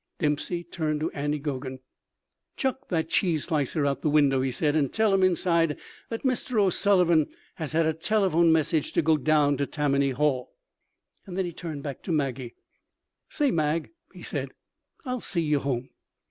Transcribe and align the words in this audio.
Dempsey 0.17 0.63
turned 0.63 0.99
to 1.01 1.11
Andy 1.11 1.37
Geoghan. 1.37 1.77
"Chuck 2.57 2.89
that 2.89 3.07
cheese 3.09 3.43
slicer 3.43 3.85
out 3.85 3.97
of 3.97 4.01
the 4.01 4.09
window," 4.09 4.41
he 4.41 4.51
said, 4.51 4.75
"and 4.75 4.91
tell 4.91 5.13
'em 5.13 5.21
inside 5.21 5.79
that 6.09 6.23
Mr. 6.23 6.59
O'Sullivan 6.59 7.27
has 7.57 7.73
had 7.73 7.85
a 7.85 7.93
telephone 7.93 8.51
message 8.51 8.93
to 8.93 9.03
go 9.03 9.15
down 9.15 9.57
to 9.57 9.67
Tammany 9.67 10.09
Hall." 10.09 10.55
And 11.27 11.37
then 11.37 11.45
he 11.45 11.53
turned 11.53 11.83
back 11.83 12.01
to 12.01 12.11
Maggie. 12.11 12.55
"Say, 13.29 13.51
Mag," 13.51 13.91
he 14.11 14.23
said, 14.23 14.53
"I'll 15.05 15.19
see 15.19 15.41
you 15.41 15.59
home. 15.59 15.89